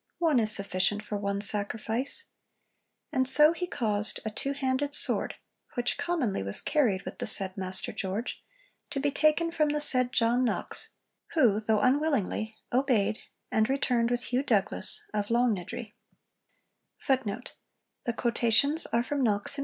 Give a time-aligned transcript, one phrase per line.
[0.17, 2.25] One is sufficient for one sacrifice."
[3.11, 5.35] And so he caused a two handed sword
[5.75, 8.43] (which commonly was carried with the said Master George)
[8.99, 10.89] be taken from the said John Knox,
[11.35, 13.19] who, although unwillingly, obeyed,
[13.51, 15.93] and returned with Hugh Douglas of Longniddrie.'